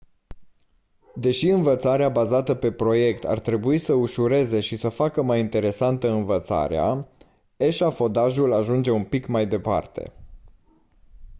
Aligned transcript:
deși 1.15 1.47
învățarea 1.49 2.09
bazată 2.09 2.55
pe 2.55 2.71
proiect 2.71 3.23
ar 3.23 3.39
trebui 3.39 3.77
să 3.77 3.93
ușureze 3.93 4.59
și 4.59 4.75
să 4.75 4.89
facă 4.89 5.21
mai 5.21 5.39
interesantă 5.39 6.09
învățarea 6.11 7.07
eșafodajul 7.57 8.53
ajunge 8.53 8.91
un 8.91 9.03
pic 9.05 9.27
mai 9.27 9.47
departe 9.47 10.13